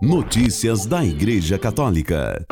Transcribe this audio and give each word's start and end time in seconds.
Notícias 0.00 0.86
da 0.86 1.04
Igreja 1.04 1.58
Católica. 1.58 2.46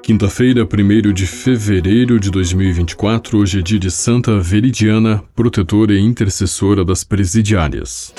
Quinta-feira, 0.00 0.62
1 0.62 1.12
de 1.12 1.26
fevereiro 1.26 2.20
de 2.20 2.30
2024, 2.30 3.36
hoje 3.36 3.58
é 3.58 3.62
dia 3.62 3.78
de 3.80 3.90
Santa 3.90 4.38
Veridiana, 4.38 5.20
protetora 5.34 5.92
e 5.92 5.98
intercessora 5.98 6.84
das 6.84 7.02
presidiárias. 7.02 8.14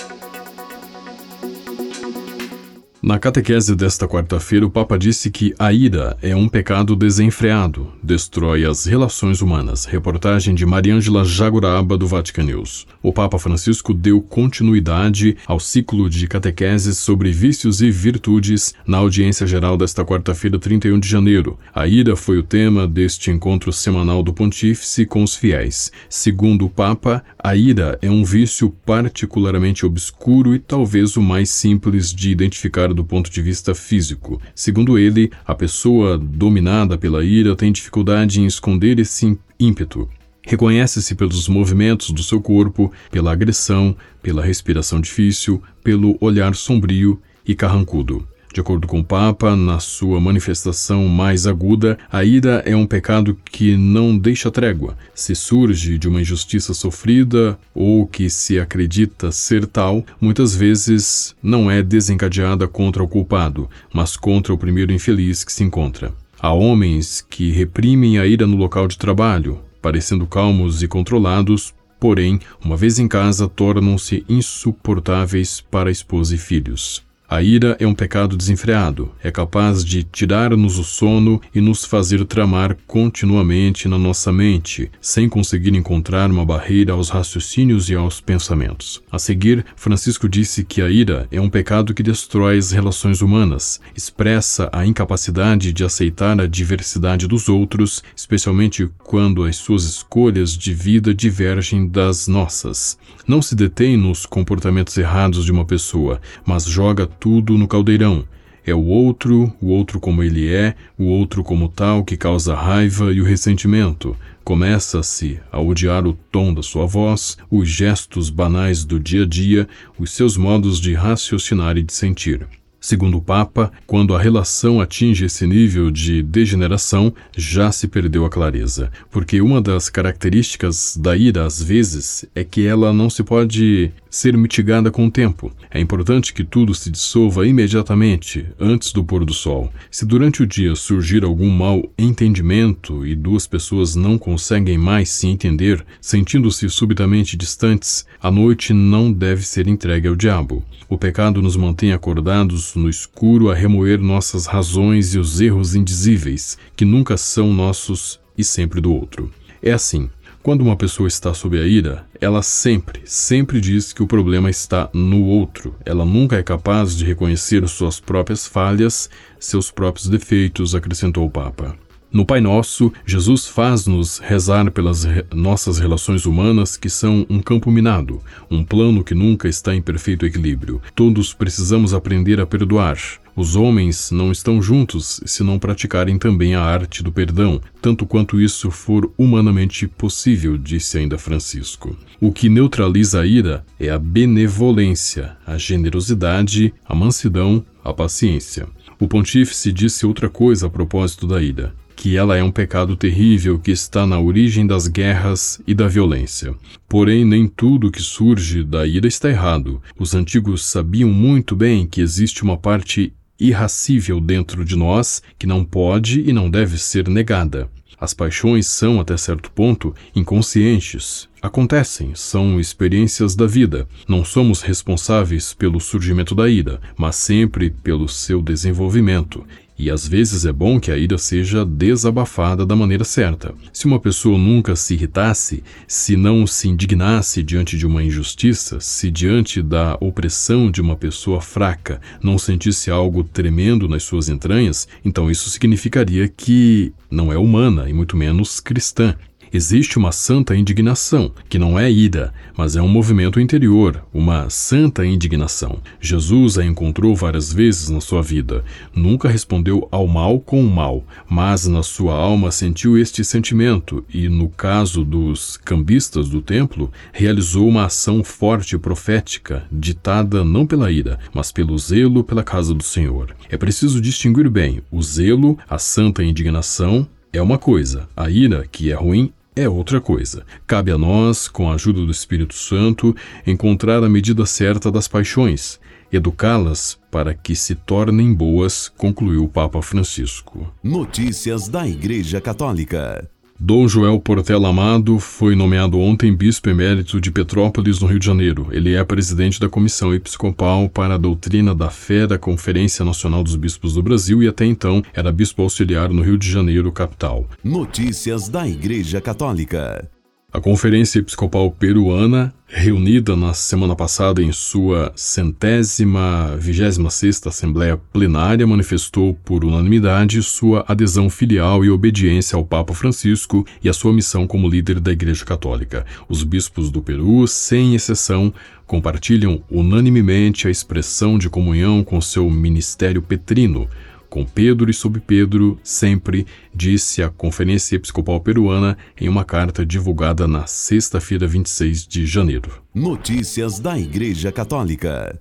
Na 3.04 3.18
catequese 3.18 3.76
desta 3.76 4.08
quarta-feira, 4.08 4.64
o 4.64 4.70
Papa 4.70 4.96
disse 4.96 5.32
que 5.32 5.56
a 5.58 5.74
ira 5.74 6.16
é 6.22 6.36
um 6.36 6.48
pecado 6.48 6.96
desenfreado, 6.96 7.88
destrói 8.04 8.64
as 8.64 8.86
relações 8.86 9.42
humanas. 9.42 9.86
Reportagem 9.86 10.54
de 10.54 10.68
Mariângela 10.68 11.26
Jaguraba, 11.26 11.98
do 11.98 12.06
Vatican 12.06 12.44
News. 12.44 12.86
O 13.02 13.12
Papa 13.12 13.40
Francisco 13.40 13.92
deu 13.92 14.22
continuidade 14.22 15.36
ao 15.48 15.60
ciclo 15.60 16.08
de 16.08 16.28
catequeses 16.28 17.00
sobre 17.00 17.32
vícios 17.32 17.82
e 17.82 17.90
virtudes 17.90 18.76
na 18.86 19.00
audiência 19.00 19.48
geral 19.48 19.76
desta 19.76 20.06
quarta-feira, 20.06 20.60
31 20.60 21.00
de 21.00 21.08
janeiro. 21.08 21.58
A 21.74 21.88
ira 21.88 22.16
foi 22.16 22.38
o 22.38 22.44
tema 22.44 22.88
deste 22.88 23.32
encontro 23.32 23.74
semanal 23.74 24.22
do 24.22 24.32
Pontífice 24.32 25.08
com 25.08 25.24
os 25.24 25.36
fiéis. 25.36 25.92
Segundo 26.08 26.68
o 26.68 26.70
Papa, 26.70 27.24
a 27.40 27.56
ira 27.56 27.98
é 28.00 28.12
um 28.12 28.24
vício 28.24 28.70
particularmente 28.86 29.88
obscuro 29.88 30.54
e 30.54 30.60
talvez 30.60 31.18
o 31.18 31.22
mais 31.22 31.50
simples 31.50 32.14
de 32.14 32.30
identificar 32.30 32.91
do 32.94 33.04
ponto 33.04 33.30
de 33.30 33.42
vista 33.42 33.74
físico. 33.76 34.42
Segundo 34.56 34.98
ele, 34.98 35.32
a 35.46 35.54
pessoa 35.56 36.18
dominada 36.18 36.98
pela 36.98 37.24
ira 37.24 37.56
tem 37.56 37.72
dificuldade 37.72 38.42
em 38.42 38.46
esconder 38.46 39.00
esse 39.00 39.38
ímpeto. 39.60 40.10
Reconhece-se 40.44 41.14
pelos 41.16 41.48
movimentos 41.48 42.10
do 42.12 42.24
seu 42.24 42.42
corpo, 42.42 42.92
pela 43.12 43.32
agressão, 43.32 43.96
pela 44.22 44.44
respiração 44.44 45.00
difícil, 45.00 45.62
pelo 45.84 46.18
olhar 46.20 46.56
sombrio 46.56 47.22
e 47.46 47.54
carrancudo. 47.54 48.28
De 48.54 48.60
acordo 48.60 48.86
com 48.86 49.00
o 49.00 49.04
Papa, 49.04 49.56
na 49.56 49.80
sua 49.80 50.20
manifestação 50.20 51.08
mais 51.08 51.48
aguda, 51.48 51.98
a 52.12 52.26
ira 52.26 52.62
é 52.66 52.76
um 52.76 52.86
pecado 52.86 53.38
que 53.50 53.78
não 53.78 54.18
deixa 54.18 54.52
trégua. 54.52 54.98
Se 55.16 55.34
surge 55.34 55.98
de 55.98 56.10
uma 56.10 56.20
injustiça 56.20 56.74
sofrida 56.74 57.58
ou 57.74 58.06
que 58.06 58.30
se 58.30 58.60
acredita 58.60 59.32
ser 59.32 59.66
tal, 59.66 60.06
muitas 60.20 60.54
vezes 60.54 61.34
não 61.42 61.72
é 61.72 61.82
desencadeada 61.82 62.68
contra 62.68 63.02
o 63.02 63.08
culpado, 63.08 63.70
mas 63.94 64.18
contra 64.18 64.54
o 64.54 64.58
primeiro 64.58 64.92
infeliz 64.92 65.46
que 65.46 65.54
se 65.54 65.64
encontra. 65.64 66.14
Há 66.38 66.52
homens 66.52 67.26
que 67.30 67.52
reprimem 67.52 68.20
a 68.20 68.26
ira 68.26 68.46
no 68.46 68.58
local 68.58 68.86
de 68.86 68.98
trabalho, 68.98 69.60
parecendo 69.82 70.28
calmos 70.28 70.84
e 70.84 70.90
controlados, 70.90 71.74
porém, 72.02 72.38
uma 72.62 72.76
vez 72.76 73.00
em 73.00 73.08
casa, 73.08 73.48
tornam-se 73.48 74.26
insuportáveis 74.28 75.62
para 75.62 75.90
esposa 75.90 76.36
e 76.36 76.38
filhos. 76.38 77.02
A 77.32 77.42
ira 77.42 77.78
é 77.80 77.88
um 77.88 77.94
pecado 77.96 78.36
desenfreado, 78.36 79.10
é 79.24 79.32
capaz 79.32 79.86
de 79.86 80.04
tirar-nos 80.04 80.78
o 80.78 80.84
sono 80.84 81.40
e 81.56 81.62
nos 81.62 81.86
fazer 81.86 82.26
tramar 82.26 82.76
continuamente 82.86 83.88
na 83.88 83.98
nossa 83.98 84.34
mente, 84.34 84.92
sem 85.00 85.30
conseguir 85.30 85.74
encontrar 85.74 86.30
uma 86.30 86.46
barreira 86.46 86.92
aos 86.92 87.08
raciocínios 87.08 87.90
e 87.90 87.96
aos 87.96 88.20
pensamentos. 88.20 89.02
A 89.10 89.18
seguir, 89.18 89.66
Francisco 89.78 90.28
disse 90.28 90.66
que 90.66 90.82
a 90.82 90.90
ira 90.90 91.26
é 91.32 91.40
um 91.40 91.50
pecado 91.50 91.94
que 91.94 92.04
destrói 92.04 92.58
as 92.58 92.72
relações 92.72 93.22
humanas, 93.22 93.80
expressa 93.96 94.70
a 94.70 94.86
incapacidade 94.86 95.72
de 95.72 95.86
aceitar 95.86 96.38
a 96.42 96.46
diversidade 96.46 97.30
dos 97.30 97.48
outros, 97.48 98.04
especialmente 98.14 98.92
quando 98.98 99.46
as 99.46 99.56
suas 99.56 99.86
escolhas 99.86 100.52
de 100.52 100.74
vida 100.74 101.14
divergem 101.14 101.88
das 101.88 102.28
nossas. 102.28 102.98
Não 103.26 103.42
se 103.42 103.56
detém 103.56 103.96
nos 103.96 104.26
comportamentos 104.26 104.98
errados 104.98 105.46
de 105.46 105.52
uma 105.54 105.64
pessoa, 105.64 106.20
mas 106.46 106.66
joga 106.66 107.08
tudo 107.22 107.56
no 107.56 107.68
caldeirão. 107.68 108.26
É 108.66 108.74
o 108.74 108.84
outro, 108.84 109.54
o 109.62 109.68
outro 109.68 110.00
como 110.00 110.24
ele 110.24 110.52
é, 110.52 110.76
o 110.98 111.06
outro 111.06 111.44
como 111.44 111.70
tal 111.70 112.04
que 112.04 112.18
causa 112.18 112.56
raiva 112.56 113.14
e 113.14 113.22
o 113.22 113.24
ressentimento. 113.24 114.18
Começa-se 114.44 115.40
a 115.52 115.62
odiar 115.62 116.06
o 116.06 116.14
tom 116.32 116.52
da 116.54 116.64
sua 116.64 116.86
voz, 116.86 117.38
os 117.50 117.70
gestos 117.70 118.32
banais 118.32 118.84
do 118.84 119.00
dia 119.00 119.24
a 119.24 119.28
dia, 119.28 119.70
os 120.00 120.12
seus 120.12 120.36
modos 120.36 120.80
de 120.80 120.94
raciocinar 120.94 121.78
e 121.78 121.84
de 121.84 121.94
sentir. 121.94 122.48
Segundo 122.84 123.18
o 123.18 123.22
Papa, 123.22 123.72
quando 123.86 124.16
a 124.16 124.20
relação 124.20 124.82
atinge 124.82 125.26
esse 125.26 125.46
nível 125.46 125.92
de 125.92 126.24
degeneração, 126.24 127.14
já 127.38 127.72
se 127.72 127.88
perdeu 127.88 128.26
a 128.26 128.30
clareza, 128.30 128.92
porque 129.12 129.40
uma 129.40 129.62
das 129.62 129.88
características 129.88 130.98
da 130.98 131.16
ira, 131.16 131.46
às 131.46 131.62
vezes, 131.62 132.26
é 132.34 132.44
que 132.44 132.66
ela 132.66 132.92
não 132.92 133.08
se 133.08 133.24
pode 133.24 133.92
ser 134.10 134.36
mitigada 134.36 134.90
com 134.90 135.06
o 135.06 135.12
tempo. 135.12 135.54
É 135.70 135.80
importante 135.80 136.34
que 136.34 136.44
tudo 136.44 136.74
se 136.74 136.90
dissolva 136.90 137.46
imediatamente, 137.46 138.48
antes 138.60 138.92
do 138.92 139.04
pôr 139.04 139.24
do 139.24 139.34
sol. 139.34 139.72
Se 139.92 140.04
durante 140.04 140.42
o 140.42 140.48
dia 140.48 140.76
surgir 140.76 141.24
algum 141.24 141.50
mau 141.50 141.88
entendimento 141.98 143.06
e 143.06 143.16
duas 143.16 143.46
pessoas 143.46 143.96
não 143.96 144.18
conseguem 144.18 144.78
mais 144.80 145.08
se 145.10 145.28
entender, 145.28 145.86
sentindo-se 146.02 146.68
subitamente 146.68 147.38
distantes, 147.38 148.08
a 148.20 148.32
noite 148.32 148.74
não 148.74 149.14
deve 149.14 149.44
ser 149.44 149.68
entregue 149.68 150.08
ao 150.08 150.16
diabo. 150.16 150.64
O 150.90 150.98
pecado 150.98 151.42
nos 151.42 151.56
mantém 151.56 151.94
acordados 151.94 152.71
no 152.76 152.90
escuro 152.90 153.50
a 153.50 153.56
remoer 153.56 154.00
nossas 154.00 154.46
razões 154.46 155.14
e 155.14 155.20
os 155.20 155.42
erros 155.42 155.76
indizíveis, 155.76 156.58
que 156.76 156.86
nunca 156.86 157.18
são 157.18 157.54
nossos 157.54 158.20
e 158.38 158.44
sempre 158.44 158.82
do 158.82 158.94
outro. 158.94 159.32
É 159.62 159.72
assim. 159.72 160.10
Quando 160.44 160.62
uma 160.62 160.76
pessoa 160.76 161.08
está 161.08 161.36
sob 161.36 161.60
a 161.60 161.68
ira, 161.68 162.04
ela 162.20 162.42
sempre, 162.42 163.02
sempre 163.06 163.62
diz 163.62 163.94
que 163.94 164.02
o 164.02 164.08
problema 164.08 164.50
está 164.50 164.90
no 164.92 165.24
outro. 165.24 165.76
Ela 165.86 166.04
nunca 166.04 166.36
é 166.36 166.42
capaz 166.42 166.98
de 166.98 167.06
reconhecer 167.06 167.68
suas 167.68 168.00
próprias 168.00 168.48
falhas, 168.48 169.08
seus 169.40 169.70
próprios 169.70 170.08
defeitos, 170.08 170.74
acrescentou 170.74 171.28
o 171.28 171.30
Papa. 171.30 171.78
No 172.14 172.26
Pai 172.26 172.42
Nosso, 172.42 172.92
Jesus 173.06 173.48
faz-nos 173.48 174.18
rezar 174.18 174.70
pelas 174.70 175.06
re 175.06 175.24
nossas 175.34 175.80
relações 175.80 176.26
humanas 176.26 176.76
que 176.76 176.90
são 176.90 177.26
um 177.30 177.42
campo 177.42 177.72
minado, 177.72 178.20
um 178.50 178.66
plano 178.66 179.02
que 179.02 179.16
nunca 179.16 179.48
está 179.48 179.74
em 179.74 179.82
perfeito 179.82 180.26
equilíbrio. 180.26 180.82
Todos 180.94 181.34
precisamos 181.34 181.94
aprender 181.94 182.42
a 182.42 182.46
perdoar. 182.46 182.98
Os 183.34 183.56
homens 183.56 184.12
não 184.12 184.30
estão 184.30 184.62
juntos 184.62 185.22
se 185.26 185.42
não 185.42 185.58
praticarem 185.58 186.18
também 186.18 186.54
a 186.54 186.62
arte 186.62 187.02
do 187.02 187.14
perdão, 187.14 187.62
tanto 187.82 188.06
quanto 188.06 188.42
isso 188.42 188.70
for 188.70 189.10
humanamente 189.18 189.88
possível, 189.88 190.58
disse 190.58 190.98
ainda 190.98 191.18
Francisco. 191.18 191.96
O 192.20 192.34
que 192.34 192.50
neutraliza 192.50 193.22
a 193.22 193.26
ira 193.26 193.66
é 193.80 193.90
a 193.90 193.98
benevolência, 193.98 195.38
a 195.48 195.58
generosidade, 195.58 196.74
a 196.86 196.94
mansidão, 196.94 197.64
a 197.82 197.94
paciência. 197.94 198.68
O 199.00 199.08
pontífice 199.08 199.72
disse 199.72 200.06
outra 200.06 200.30
coisa 200.30 200.68
a 200.68 200.70
propósito 200.70 201.26
da 201.26 201.42
ira 201.42 201.74
que 201.96 202.18
ela 202.18 202.38
é 202.38 202.44
um 202.44 202.52
pecado 202.52 202.96
terrível 202.96 203.60
que 203.60 203.72
está 203.72 204.06
na 204.06 204.20
origem 204.20 204.66
das 204.66 204.88
guerras 204.88 205.62
e 205.68 205.74
da 205.74 205.88
violência. 205.88 206.56
Porém, 206.88 207.24
nem 207.26 207.48
tudo 207.48 207.92
que 207.92 208.02
surge 208.02 208.64
da 208.64 208.86
ira 208.86 209.08
está 209.08 209.30
errado. 209.30 209.82
Os 209.98 210.14
antigos 210.16 210.66
sabiam 210.66 211.10
muito 211.10 211.56
bem 211.56 211.86
que 211.86 212.02
existe 212.02 212.44
uma 212.44 212.58
parte 212.58 213.14
irracível 213.40 214.20
dentro 214.20 214.64
de 214.64 214.76
nós 214.76 215.22
que 215.40 215.48
não 215.48 215.66
pode 215.66 216.22
e 216.22 216.32
não 216.32 216.50
deve 216.50 216.78
ser 216.78 217.08
negada. 217.08 217.70
As 218.02 218.16
paixões 218.16 218.66
são, 218.66 219.00
até 219.00 219.16
certo 219.16 219.52
ponto, 219.52 219.94
inconscientes. 220.16 221.30
Acontecem, 221.40 222.16
são 222.16 222.60
experiências 222.60 223.36
da 223.36 223.46
vida. 223.46 223.88
Não 224.08 224.26
somos 224.26 224.62
responsáveis 224.62 225.54
pelo 225.54 225.80
surgimento 225.80 226.34
da 226.34 226.50
ira, 226.50 226.82
mas 226.98 227.16
sempre 227.16 227.70
pelo 227.70 228.10
seu 228.10 228.42
desenvolvimento. 228.42 229.46
E 229.82 229.90
às 229.90 230.08
vezes 230.08 230.46
é 230.46 230.54
bom 230.54 230.80
que 230.80 230.92
a 230.92 230.96
ira 230.96 231.18
seja 231.18 231.66
desabafada 231.66 232.68
da 232.68 232.76
maneira 232.76 233.04
certa. 233.04 233.52
Se 233.74 233.88
uma 233.88 234.00
pessoa 234.00 234.38
nunca 234.38 234.76
se 234.76 234.94
irritasse, 234.94 235.64
se 235.88 236.16
não 236.16 236.46
se 236.46 236.70
indignasse 236.70 237.42
diante 237.42 237.76
de 237.76 237.88
uma 237.88 238.04
injustiça, 238.04 238.80
se 238.80 239.10
diante 239.10 239.60
da 239.60 239.98
opressão 240.00 240.70
de 240.70 240.82
uma 240.82 240.96
pessoa 240.96 241.42
fraca 241.42 242.00
não 242.22 242.38
sentisse 242.38 242.92
algo 242.92 243.24
tremendo 243.24 243.90
nas 243.90 244.04
suas 244.04 244.30
entranhas, 244.30 244.88
então 245.04 245.32
isso 245.32 245.50
significaria 245.50 246.28
que 246.28 246.94
não 247.10 247.34
é 247.34 247.38
humana 247.40 247.90
e 247.90 247.94
muito 247.94 248.16
menos 248.16 248.60
cristã. 248.60 249.16
Existe 249.54 249.98
uma 249.98 250.14
santa 250.14 250.56
indignação, 250.56 251.30
que 251.50 251.60
não 251.60 251.78
é 251.78 251.92
ira, 251.92 252.34
mas 252.56 252.78
é 252.78 252.82
um 252.82 252.88
movimento 252.88 253.38
interior, 253.38 254.02
uma 254.14 254.50
santa 254.50 255.06
indignação. 255.06 255.82
Jesus 256.00 256.58
a 256.58 256.64
encontrou 256.64 257.14
várias 257.14 257.52
vezes 257.52 257.90
na 257.90 258.00
sua 258.00 258.22
vida. 258.22 258.64
Nunca 258.96 259.28
respondeu 259.28 259.90
ao 259.92 260.08
mal 260.08 260.40
com 260.40 260.64
o 260.64 260.70
mal, 260.70 261.06
mas 261.30 261.68
na 261.68 261.84
sua 261.84 262.16
alma 262.16 262.50
sentiu 262.50 262.98
este 262.98 263.26
sentimento 263.26 264.06
e, 264.14 264.30
no 264.30 264.48
caso 264.48 265.04
dos 265.04 265.58
cambistas 265.58 266.30
do 266.30 266.42
templo, 266.42 266.90
realizou 267.12 267.68
uma 267.68 267.88
ação 267.88 268.24
forte 268.24 268.76
e 268.76 268.80
profética, 268.80 269.66
ditada 269.70 270.46
não 270.46 270.66
pela 270.66 270.90
ira, 270.90 271.20
mas 271.34 271.52
pelo 271.52 271.78
zelo 271.78 272.24
pela 272.24 272.44
casa 272.44 272.74
do 272.74 272.84
Senhor. 272.84 273.36
É 273.50 273.58
preciso 273.58 274.00
distinguir 274.00 274.50
bem 274.50 274.82
o 274.90 275.04
zelo, 275.04 275.58
a 275.70 275.78
santa 275.78 276.24
indignação, 276.24 277.06
é 277.34 277.42
uma 277.42 277.58
coisa, 277.58 278.10
a 278.16 278.30
ira, 278.30 278.66
que 278.70 278.92
é 278.92 278.94
ruim, 278.94 279.32
é 279.56 279.68
outra 279.68 280.00
coisa. 280.00 280.46
Cabe 280.66 280.92
a 280.92 280.98
nós, 280.98 281.48
com 281.48 281.70
a 281.70 281.76
ajuda 281.76 282.06
do 282.06 282.12
Espírito 282.12 282.54
Santo, 282.54 283.16
encontrar 283.46 284.04
a 284.04 284.10
medida 284.10 284.46
certa 284.46 284.92
das 284.92 285.08
paixões. 285.08 285.80
educá-las 286.12 287.00
para 287.10 287.34
que 287.34 287.56
se 287.56 287.74
tornem 287.74 288.34
boas, 288.34 288.90
concluiu 288.98 289.46
o 289.46 289.50
Papa 289.50 289.82
Francisco. 289.82 290.70
Notícias 290.84 291.70
da 291.70 291.88
Igreja 291.88 292.42
Católica. 292.42 293.30
Dom 293.64 293.88
Joel 293.88 294.20
Portela 294.20 294.70
Amado 294.70 295.20
foi 295.20 295.56
nomeado 295.56 296.00
ontem 296.00 296.36
bispo 296.36 296.68
emérito 296.68 297.22
de 297.22 297.30
Petrópolis, 297.30 298.00
no 298.00 298.08
Rio 298.08 298.18
de 298.18 298.26
Janeiro. 298.26 298.68
Ele 298.72 298.96
é 298.96 299.04
presidente 299.04 299.60
da 299.60 299.70
Comissão 299.70 300.12
Episcopal 300.12 300.90
para 300.90 301.14
a 301.14 301.18
Doutrina 301.18 301.76
da 301.76 301.92
Fé 301.92 302.26
da 302.26 302.40
Conferência 302.40 303.06
Nacional 303.06 303.44
dos 303.44 303.56
Bispos 303.56 303.94
do 303.94 304.02
Brasil 304.02 304.42
e 304.42 304.48
até 304.48 304.66
então 304.66 305.04
era 305.14 305.32
bispo 305.32 305.62
auxiliar 305.62 306.10
no 306.10 306.24
Rio 306.24 306.40
de 306.40 306.50
Janeiro, 306.50 306.92
capital. 306.92 307.46
Notícias 307.64 308.50
da 308.50 308.68
Igreja 308.68 309.22
Católica. 309.22 310.10
A 310.54 310.60
Conferência 310.60 311.20
Episcopal 311.20 311.72
Peruana, 311.72 312.54
reunida 312.68 313.38
na 313.38 313.54
semana 313.54 313.96
passada 313.96 314.44
em 314.44 314.52
sua 314.52 315.14
centésima 315.16 316.58
vigésima 316.58 317.10
sexta 317.10 317.48
Assembleia 317.48 317.96
Plenária, 317.96 318.68
manifestou 318.68 319.34
por 319.46 319.64
unanimidade 319.64 320.44
sua 320.44 320.84
adesão 320.90 321.30
filial 321.30 321.86
e 321.86 321.90
obediência 321.90 322.58
ao 322.58 322.66
Papa 322.66 322.94
Francisco 322.94 323.66
e 323.82 323.88
a 323.88 323.94
sua 323.94 324.12
missão 324.12 324.46
como 324.46 324.68
líder 324.68 325.00
da 325.00 325.14
Igreja 325.14 325.46
Católica. 325.46 326.06
Os 326.28 326.44
bispos 326.44 326.92
do 326.92 327.02
Peru, 327.02 327.48
sem 327.48 327.96
exceção, 327.96 328.54
compartilham 328.86 329.64
unanimemente 329.72 330.68
a 330.68 330.70
expressão 330.70 331.38
de 331.38 331.50
comunhão 331.50 332.04
com 332.04 332.20
seu 332.20 332.50
ministério 332.50 333.22
petrino, 333.22 333.88
com 334.32 334.46
Pedro 334.46 334.90
e 334.90 334.94
sob 334.94 335.20
Pedro, 335.20 335.78
sempre, 335.84 336.48
disse 336.74 337.22
a 337.22 337.30
Conferência 337.30 337.98
Episcopal 337.98 338.40
Peruana 338.40 338.98
em 339.20 339.28
uma 339.28 339.44
carta 339.44 339.86
divulgada 339.86 340.48
na 340.48 340.66
sexta-feira, 340.66 341.46
26 341.46 342.08
de 342.08 342.26
janeiro. 342.26 342.82
Notícias 342.96 343.78
da 343.78 344.00
Igreja 344.00 344.50
Católica. 344.50 345.38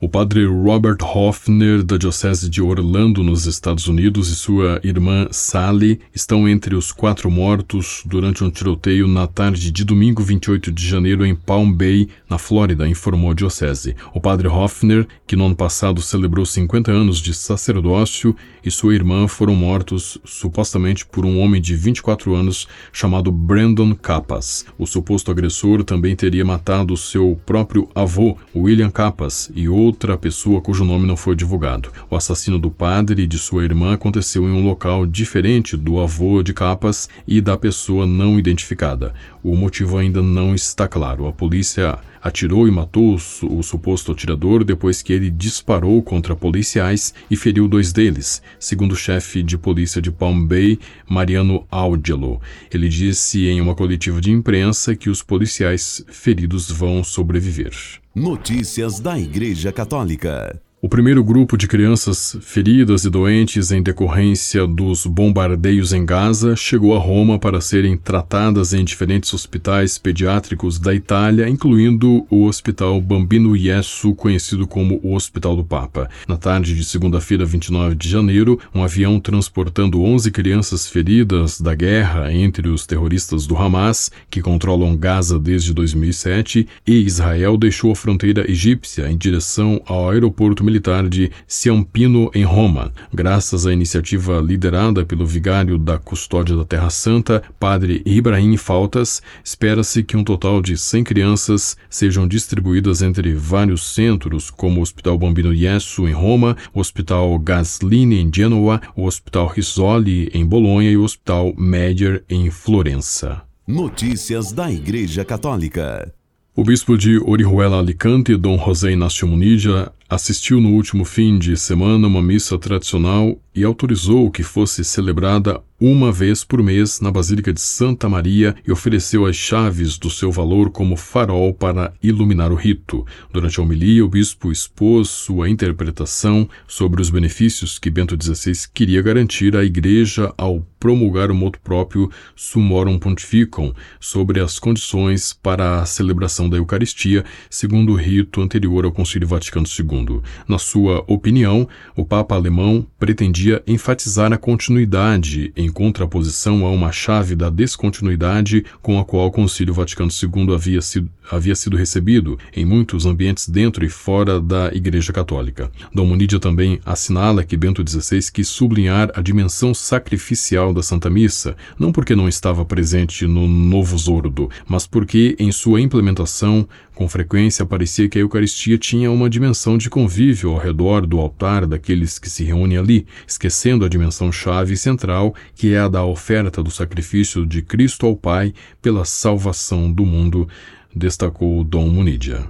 O 0.00 0.08
padre 0.08 0.44
Robert 0.44 0.98
Hoffner, 1.02 1.82
da 1.82 1.96
Diocese 1.96 2.50
de 2.50 2.60
Orlando, 2.60 3.22
nos 3.22 3.46
Estados 3.46 3.86
Unidos, 3.86 4.28
e 4.28 4.34
sua 4.34 4.80
irmã 4.82 5.28
Sally 5.30 6.00
estão 6.12 6.48
entre 6.48 6.74
os 6.74 6.90
quatro 6.90 7.30
mortos 7.30 8.02
durante 8.04 8.42
um 8.42 8.50
tiroteio 8.50 9.06
na 9.06 9.26
tarde 9.28 9.70
de 9.70 9.84
domingo 9.84 10.20
28 10.22 10.72
de 10.72 10.86
janeiro 10.86 11.24
em 11.24 11.34
Palm 11.34 11.72
Bay, 11.72 12.08
na 12.28 12.38
Flórida, 12.38 12.88
informou 12.88 13.30
a 13.30 13.34
Diocese. 13.34 13.94
O 14.12 14.20
padre 14.20 14.48
Hoffner, 14.48 15.06
que 15.26 15.36
no 15.36 15.46
ano 15.46 15.56
passado 15.56 16.02
celebrou 16.02 16.44
50 16.44 16.90
anos 16.90 17.18
de 17.18 17.32
sacerdócio, 17.32 18.36
e 18.64 18.70
sua 18.70 18.94
irmã 18.94 19.28
foram 19.28 19.54
mortos 19.54 20.18
supostamente 20.24 21.06
por 21.06 21.24
um 21.24 21.38
homem 21.38 21.62
de 21.62 21.76
24 21.76 22.34
anos 22.34 22.66
chamado 22.92 23.30
Brandon 23.30 23.94
Capas. 23.94 24.66
O 24.76 24.86
suposto 24.86 25.30
agressor 25.30 25.84
também 25.84 26.16
teria 26.16 26.44
matado 26.44 26.96
seu 26.96 27.40
próprio 27.46 27.88
avô, 27.94 28.36
William 28.54 28.90
Capas, 28.90 29.50
e 29.54 29.68
outro 29.68 29.83
outra 29.84 30.16
pessoa 30.16 30.62
cujo 30.62 30.84
nome 30.84 31.06
não 31.06 31.16
foi 31.16 31.36
divulgado. 31.36 31.90
O 32.08 32.16
assassino 32.16 32.58
do 32.58 32.70
padre 32.70 33.22
e 33.22 33.26
de 33.26 33.38
sua 33.38 33.64
irmã 33.64 33.92
aconteceu 33.92 34.44
em 34.44 34.52
um 34.52 34.64
local 34.64 35.04
diferente 35.04 35.76
do 35.76 36.00
avô 36.00 36.42
de 36.42 36.54
Capas 36.54 37.08
e 37.28 37.40
da 37.40 37.56
pessoa 37.56 38.06
não 38.06 38.38
identificada. 38.38 39.12
O 39.42 39.54
motivo 39.54 39.98
ainda 39.98 40.22
não 40.22 40.54
está 40.54 40.88
claro. 40.88 41.26
A 41.26 41.32
polícia 41.32 41.98
atirou 42.24 42.66
e 42.66 42.70
matou 42.70 43.14
o, 43.42 43.62
suposto 43.62 44.10
atirador 44.10 44.64
depois 44.64 45.02
que 45.02 45.12
ele 45.12 45.30
disparou 45.30 46.02
contra 46.02 46.34
policiais 46.34 47.12
e 47.30 47.36
feriu 47.36 47.68
dois 47.68 47.92
deles, 47.92 48.42
segundo 48.58 48.92
o 48.92 48.96
chefe 48.96 49.42
de 49.42 49.58
polícia 49.58 50.00
de 50.00 50.10
Palm 50.10 50.46
Bay, 50.46 50.78
Mariano 51.06 51.66
Audelo. 51.70 52.40
Ele 52.72 52.88
disse 52.88 53.46
em 53.46 53.60
uma 53.60 53.74
coletiva 53.74 54.22
de 54.22 54.30
imprensa 54.30 54.96
que 54.96 55.10
os 55.10 55.22
policiais 55.22 56.02
feridos 56.08 56.70
vão 56.70 57.04
sobreviver. 57.04 57.74
Notícias 58.14 59.00
da 59.00 59.18
Igreja 59.18 59.70
Católica. 59.70 60.63
O 60.84 60.88
primeiro 60.94 61.24
grupo 61.24 61.56
de 61.56 61.66
crianças 61.66 62.36
feridas 62.42 63.06
e 63.06 63.10
doentes 63.10 63.72
em 63.72 63.82
decorrência 63.82 64.66
dos 64.66 65.06
bombardeios 65.06 65.94
em 65.94 66.04
Gaza 66.04 66.54
chegou 66.54 66.94
a 66.94 66.98
Roma 66.98 67.38
para 67.38 67.58
serem 67.58 67.96
tratadas 67.96 68.74
em 68.74 68.84
diferentes 68.84 69.32
hospitais 69.32 69.96
pediátricos 69.96 70.78
da 70.78 70.94
Itália, 70.94 71.48
incluindo 71.48 72.26
o 72.28 72.44
Hospital 72.44 73.00
Bambino 73.00 73.56
Iesu, 73.56 74.14
conhecido 74.14 74.66
como 74.66 75.00
o 75.02 75.14
Hospital 75.14 75.56
do 75.56 75.64
Papa. 75.64 76.06
Na 76.28 76.36
tarde 76.36 76.74
de 76.74 76.84
segunda-feira, 76.84 77.46
29 77.46 77.94
de 77.94 78.06
janeiro, 78.06 78.60
um 78.74 78.84
avião 78.84 79.18
transportando 79.18 80.02
11 80.02 80.30
crianças 80.32 80.86
feridas 80.86 81.62
da 81.62 81.74
guerra 81.74 82.30
entre 82.30 82.68
os 82.68 82.84
terroristas 82.84 83.46
do 83.46 83.56
Hamas, 83.56 84.10
que 84.28 84.42
controlam 84.42 84.94
Gaza 84.94 85.38
desde 85.38 85.72
2007, 85.72 86.68
e 86.86 86.92
Israel 86.92 87.56
deixou 87.56 87.90
a 87.90 87.96
fronteira 87.96 88.44
egípcia 88.46 89.10
em 89.10 89.16
direção 89.16 89.80
ao 89.86 90.10
aeroporto 90.10 90.62
militar 90.62 90.73
militar 90.74 91.08
de 91.08 91.30
Ciampino, 91.46 92.30
em 92.34 92.42
Roma. 92.42 92.92
Graças 93.12 93.64
à 93.66 93.72
iniciativa 93.72 94.40
liderada 94.40 95.04
pelo 95.04 95.24
vigário 95.24 95.78
da 95.78 95.98
Custódia 95.98 96.56
da 96.56 96.64
Terra 96.64 96.90
Santa, 96.90 97.42
padre 97.60 98.02
Ibrahim 98.04 98.56
Faltas, 98.56 99.22
espera-se 99.44 100.02
que 100.02 100.16
um 100.16 100.24
total 100.24 100.60
de 100.60 100.76
100 100.76 101.04
crianças 101.04 101.76
sejam 101.88 102.26
distribuídas 102.26 103.02
entre 103.02 103.32
vários 103.34 103.94
centros, 103.94 104.50
como 104.50 104.80
o 104.80 104.82
Hospital 104.82 105.16
Bambino 105.16 105.54
Iesu, 105.54 106.08
em 106.08 106.12
Roma, 106.12 106.56
o 106.74 106.80
Hospital 106.80 107.38
Gaslini, 107.38 108.20
em 108.20 108.30
Genoa, 108.34 108.80
o 108.96 109.06
Hospital 109.06 109.46
Risoli, 109.46 110.28
em 110.34 110.44
Bolonha 110.44 110.90
e 110.90 110.96
o 110.96 111.04
Hospital 111.04 111.54
Medier, 111.56 112.24
em 112.28 112.50
Florença. 112.50 113.42
Notícias 113.66 114.52
da 114.52 114.70
Igreja 114.70 115.24
Católica. 115.24 116.12
O 116.56 116.62
bispo 116.62 116.96
de 116.96 117.18
Orihuela 117.18 117.80
Alicante, 117.80 118.36
Dom 118.36 118.56
José 118.56 118.92
Inácio 118.92 119.26
Munidia, 119.26 119.90
assistiu 120.08 120.60
no 120.60 120.70
último 120.70 121.04
fim 121.04 121.38
de 121.38 121.56
semana 121.56 122.06
uma 122.06 122.22
missa 122.22 122.58
tradicional 122.58 123.38
e 123.54 123.64
autorizou 123.64 124.30
que 124.30 124.42
fosse 124.42 124.84
celebrada 124.84 125.62
uma 125.80 126.10
vez 126.10 126.42
por 126.42 126.62
mês 126.62 127.00
na 127.00 127.10
Basílica 127.10 127.52
de 127.52 127.60
Santa 127.60 128.08
Maria 128.08 128.54
e 128.66 128.72
ofereceu 128.72 129.26
as 129.26 129.36
chaves 129.36 129.98
do 129.98 130.08
seu 130.10 130.32
valor 130.32 130.70
como 130.70 130.96
farol 130.96 131.52
para 131.52 131.92
iluminar 132.02 132.50
o 132.52 132.54
rito. 132.54 133.06
Durante 133.32 133.60
a 133.60 133.62
homilia, 133.62 134.04
o 134.04 134.08
bispo 134.08 134.50
expôs 134.50 135.08
sua 135.08 135.48
interpretação 135.48 136.48
sobre 136.66 137.02
os 137.02 137.10
benefícios 137.10 137.78
que 137.78 137.90
Bento 137.90 138.16
XVI 138.20 138.68
queria 138.72 139.02
garantir 139.02 139.56
à 139.56 139.64
Igreja 139.64 140.32
ao 140.38 140.66
promulgar 140.80 141.30
o 141.30 141.34
moto 141.34 141.58
próprio 141.62 142.10
Sumorum 142.36 142.98
Pontificum 142.98 143.72
sobre 144.00 144.40
as 144.40 144.58
condições 144.58 145.32
para 145.32 145.80
a 145.80 145.86
celebração 145.86 146.48
da 146.48 146.56
Eucaristia, 146.56 147.24
segundo 147.48 147.92
o 147.92 147.96
rito 147.96 148.40
anterior 148.40 148.84
ao 148.84 148.92
Concílio 148.92 149.28
Vaticano 149.28 149.66
II. 149.94 150.20
Na 150.48 150.58
sua 150.58 151.04
opinião, 151.06 151.68
o 151.96 152.04
Papa 152.04 152.34
alemão 152.34 152.86
pretendia 152.98 153.62
enfatizar 153.66 154.32
a 154.32 154.38
continuidade 154.38 155.52
em 155.56 155.70
contraposição 155.70 156.64
a 156.64 156.70
uma 156.70 156.92
chave 156.92 157.36
da 157.36 157.50
descontinuidade 157.50 158.64
com 158.82 158.98
a 158.98 159.04
qual 159.04 159.26
o 159.26 159.30
Concílio 159.30 159.74
Vaticano 159.74 160.10
II 160.10 160.54
havia 160.54 160.80
sido, 160.80 161.10
havia 161.30 161.54
sido 161.54 161.76
recebido 161.76 162.38
em 162.54 162.64
muitos 162.64 163.06
ambientes 163.06 163.48
dentro 163.48 163.84
e 163.84 163.88
fora 163.88 164.40
da 164.40 164.70
Igreja 164.72 165.12
Católica. 165.12 165.70
Dom 165.92 166.06
Munidia 166.06 166.38
também 166.38 166.80
assinala 166.84 167.44
que 167.44 167.56
Bento 167.56 167.84
XVI 167.88 168.20
quis 168.32 168.48
sublinhar 168.48 169.10
a 169.14 169.20
dimensão 169.20 169.74
sacrificial 169.74 170.72
da 170.72 170.82
Santa 170.82 171.08
Missa, 171.10 171.56
não 171.78 171.92
porque 171.92 172.14
não 172.14 172.28
estava 172.28 172.64
presente 172.64 173.26
no 173.26 173.46
Novo 173.46 173.96
Zordo, 173.96 174.50
mas 174.66 174.86
porque, 174.86 175.36
em 175.38 175.52
sua 175.52 175.80
implementação, 175.80 176.66
com 176.94 177.08
frequência 177.08 177.66
parecia 177.66 178.08
que 178.08 178.18
a 178.18 178.20
Eucaristia 178.20 178.78
tinha 178.78 179.10
uma 179.10 179.28
dimensão 179.28 179.76
de 179.84 179.90
convívio 179.90 180.50
ao 180.50 180.58
redor 180.58 181.06
do 181.06 181.20
altar 181.20 181.66
daqueles 181.66 182.18
que 182.18 182.30
se 182.30 182.42
reúnem 182.42 182.78
ali, 182.78 183.06
esquecendo 183.28 183.84
a 183.84 183.88
dimensão 183.88 184.32
chave 184.32 184.78
central, 184.78 185.34
que 185.54 185.74
é 185.74 185.78
a 185.78 185.88
da 185.88 186.02
oferta 186.02 186.62
do 186.62 186.70
sacrifício 186.70 187.44
de 187.44 187.60
Cristo 187.60 188.06
ao 188.06 188.16
Pai 188.16 188.54
pela 188.80 189.04
salvação 189.04 189.92
do 189.92 190.06
mundo, 190.06 190.48
destacou 190.96 191.62
Dom 191.62 191.86
Munidia. 191.88 192.48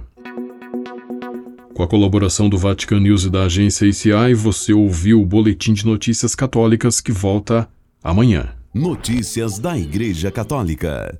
Com 1.73 1.83
a 1.83 1.87
colaboração 1.89 2.47
do 2.47 2.57
Vatican 2.57 3.01
News 3.01 3.25
e 3.25 3.29
da 3.29 3.43
agência 3.43 3.85
ICI, 3.85 4.33
você 4.33 4.71
ouviu 4.71 5.21
o 5.21 5.25
Boletim 5.25 5.73
de 5.73 5.85
Notícias 5.85 6.35
Católicas 6.35 7.01
que 7.01 7.11
volta 7.11 7.67
amanhã. 8.01 8.47
Notícias 8.73 9.59
da 9.59 9.77
Igreja 9.77 10.31
Católica. 10.31 11.19